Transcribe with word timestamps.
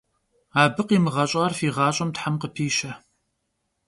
Abı 0.61 0.83
khimığeş'ar 0.87 1.51
fi 1.57 1.67
ğaş'em 1.75 2.09
them 2.17 2.33
khıpişe. 2.41 2.91